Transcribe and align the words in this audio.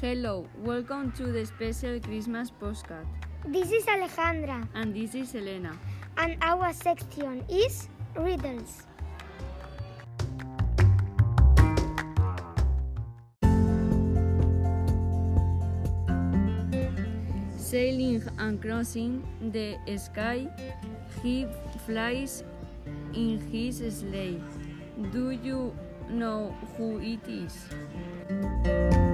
Hello, 0.00 0.46
welcome 0.58 1.10
to 1.12 1.32
the 1.32 1.44
special 1.46 1.98
Christmas 2.00 2.50
postcard. 2.50 3.06
This 3.46 3.70
is 3.72 3.84
Alejandra, 3.86 4.68
And 4.74 4.94
this 4.94 5.14
is 5.14 5.34
Elena. 5.34 5.72
and 6.18 6.36
our 6.42 6.72
section 6.72 7.44
is 7.48 7.88
riddles. 8.14 8.84
Sailing 17.58 18.22
and 18.38 18.60
crossing 18.62 19.22
the 19.52 19.76
sky, 19.96 20.46
he 21.22 21.46
flies 21.86 22.44
in 23.12 23.40
his 23.50 23.78
sleigh. 24.00 24.40
Do 25.12 25.30
you 25.30 25.74
know 26.08 26.54
who 26.76 27.00
it 27.00 27.26
is? 27.26 29.05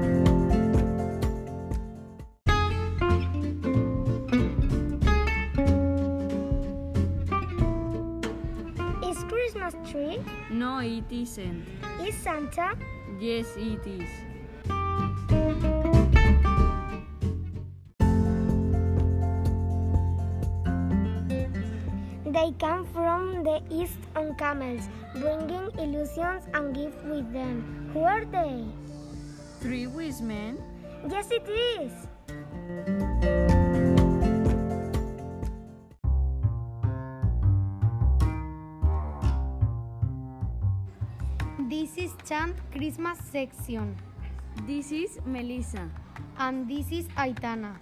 No, 10.62 10.78
it 10.78 11.10
isn't. 11.10 11.66
Is 12.06 12.14
Santa? 12.22 12.78
Yes, 13.18 13.50
it 13.56 13.82
is. 13.82 14.10
They 22.24 22.54
come 22.62 22.86
from 22.94 23.42
the 23.42 23.58
east 23.70 23.98
on 24.14 24.36
camels, 24.36 24.86
bringing 25.18 25.66
illusions 25.82 26.46
and 26.54 26.72
gifts 26.72 27.02
with 27.10 27.32
them. 27.32 27.90
Who 27.92 28.04
are 28.04 28.24
they? 28.24 28.62
Three 29.58 29.88
wise 29.88 30.22
men? 30.22 30.62
Yes, 31.10 31.26
it 31.32 31.48
is. 31.50 31.90
Chant 42.32 42.56
Christmas 42.72 43.18
section, 43.30 43.94
This 44.66 44.90
is 44.90 45.18
Melissa. 45.26 45.90
and 46.38 46.66
this 46.66 46.90
is 46.90 47.04
Aitana. 47.08 47.76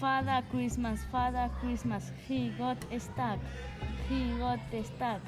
Father 0.00 0.42
Christmas, 0.50 0.98
Father 1.12 1.48
Christmas, 1.60 2.10
he 2.26 2.48
got 2.58 2.78
stuck, 2.98 3.38
he 4.08 4.36
got 4.40 4.58
stuck. 4.82 5.20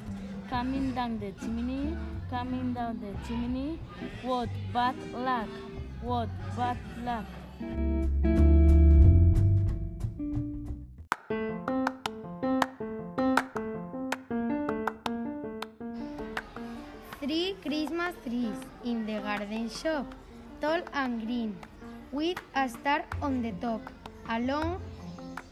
Coming 0.49 0.91
down 0.93 1.17
the 1.19 1.31
chimney, 1.39 1.95
coming 2.29 2.73
down 2.73 2.99
the 2.99 3.15
chimney. 3.25 3.79
What 4.21 4.49
bad 4.73 4.95
luck, 5.13 5.47
what 6.01 6.27
bad 6.57 6.77
luck. 7.05 8.46
Three 17.37 17.55
Christmas 17.63 18.15
trees 18.25 18.61
in 18.83 19.05
the 19.05 19.17
garden 19.23 19.69
shop, 19.69 20.15
tall 20.59 20.81
and 20.91 21.21
green, 21.23 21.55
with 22.11 22.39
a 22.55 22.67
star 22.67 23.05
on 23.21 23.43
the 23.43 23.51
top. 23.61 23.91
Along 24.27 24.81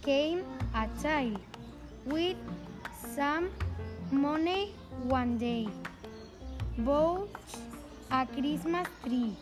came 0.01 0.41
a 0.73 0.89
child 1.03 1.37
with 2.05 2.37
some 3.15 3.51
money 4.09 4.73
one 5.03 5.37
day. 5.37 5.67
Bought 6.79 7.29
a 8.09 8.25
Christmas 8.33 8.87
tree 9.05 9.37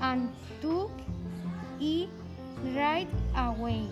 and 0.00 0.30
took 0.60 0.92
it 1.80 2.08
right 2.76 3.08
away. 3.34 3.88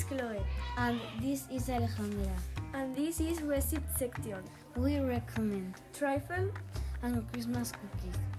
Is 0.00 0.04
Chloe. 0.04 0.40
And 0.78 1.00
this 1.20 1.46
is 1.52 1.68
Alejandra. 1.68 2.36
And 2.74 2.94
this 2.94 3.20
is 3.20 3.42
Receipt 3.42 3.82
Section. 3.98 4.42
We 4.76 4.98
recommend 5.00 5.74
Trifle. 5.92 6.50
and 7.02 7.32
Christmas 7.32 7.72
cookies. 7.72 8.29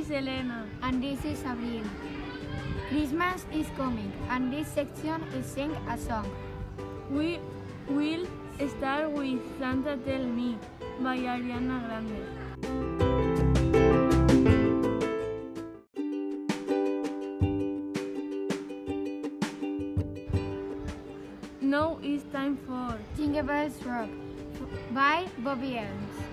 Is 0.00 0.10
Elena. 0.10 0.66
And 0.82 1.02
this 1.02 1.24
is 1.24 1.40
Abril. 1.40 1.84
Christmas 2.88 3.44
is 3.52 3.66
coming, 3.76 4.12
and 4.30 4.52
this 4.52 4.68
section 4.68 5.22
is 5.38 5.44
sing 5.46 5.72
a 5.88 5.98
song. 5.98 6.28
We 7.10 7.38
will 7.88 8.26
start 8.78 9.10
with 9.10 9.40
Santa 9.58 9.96
Tell 10.06 10.24
Me 10.24 10.56
by 11.00 11.18
Ariana 11.18 11.76
Grande. 11.86 12.20
Now 21.60 21.98
it's 22.02 22.24
time 22.32 22.56
for 22.66 22.98
Jingle 23.16 23.42
Bells 23.42 23.78
Rock 23.84 24.08
by 24.92 25.26
Bobby 25.38 25.78
Evans. 25.78 26.29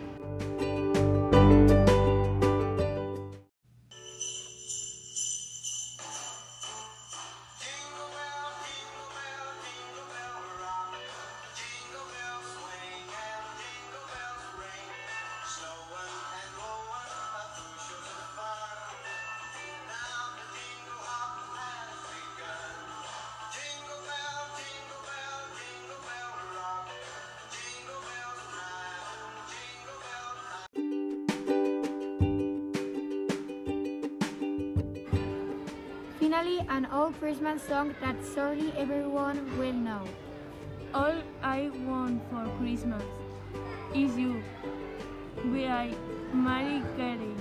Finally, 36.37 36.63
an 36.69 36.85
old 36.93 37.19
Christmas 37.19 37.63
song 37.63 37.95
that 37.99 38.15
surely 38.35 38.71
everyone 38.77 39.39
will 39.57 39.73
know. 39.73 40.03
All 40.93 41.15
I 41.41 41.71
Want 41.83 42.21
for 42.29 42.45
Christmas 42.59 43.01
is 43.95 44.15
You 44.15 44.43
by 45.45 45.95
Mariah 46.33 46.83
Carey. 46.95 47.33